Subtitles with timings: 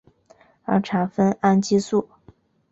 [0.63, 2.09] 儿茶酚胺激素。